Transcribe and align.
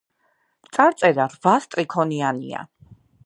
წარწერა 0.77 1.27
რვა 1.35 1.53
სტრიქონიანია. 1.67 2.65